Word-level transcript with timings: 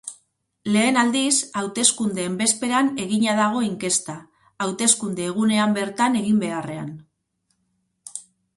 Lehen 0.75 0.95
aldiz, 1.01 1.33
hauteskundeen 1.61 2.37
bezperan 2.39 2.89
egina 3.03 3.35
dago 3.41 3.61
inkesta, 3.67 4.17
hauteskunde-egunean 4.67 5.79
bertan 5.79 6.21
egin 6.25 6.43
beharrean. 6.47 6.91